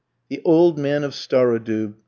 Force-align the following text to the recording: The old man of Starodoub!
The 0.29 0.41
old 0.43 0.79
man 0.79 1.03
of 1.03 1.11
Starodoub! 1.11 1.93